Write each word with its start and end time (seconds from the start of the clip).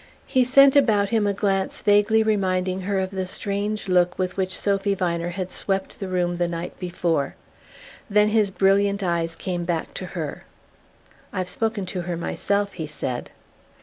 He 0.25 0.43
sent 0.43 0.75
about 0.75 1.09
him 1.09 1.27
a 1.27 1.33
glance 1.35 1.83
vaguely 1.83 2.23
reminding 2.23 2.81
her 2.81 2.97
of 2.97 3.11
the 3.11 3.27
strange 3.27 3.87
look 3.87 4.17
with 4.17 4.35
which 4.35 4.57
Sophy 4.57 4.95
Viner 4.95 5.29
had 5.29 5.51
swept 5.51 5.99
the 5.99 6.07
room 6.07 6.37
the 6.37 6.47
night 6.47 6.79
before; 6.79 7.35
then 8.09 8.29
his 8.29 8.49
brilliant 8.49 9.03
eyes 9.03 9.35
came 9.35 9.63
back 9.63 9.93
to 9.93 10.07
her. 10.17 10.43
"I've 11.31 11.49
spoken 11.49 11.85
to 11.85 12.01
her 12.01 12.17
myself," 12.17 12.73
he 12.73 12.87
said. 12.87 13.29